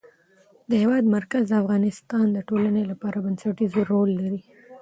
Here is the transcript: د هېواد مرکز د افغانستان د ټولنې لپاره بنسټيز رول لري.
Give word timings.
د 0.69 0.71
هېواد 0.83 1.03
مرکز 1.15 1.43
د 1.47 1.53
افغانستان 1.63 2.25
د 2.31 2.37
ټولنې 2.49 2.83
لپاره 2.91 3.17
بنسټيز 3.25 3.71
رول 3.91 4.09
لري. 4.21 4.41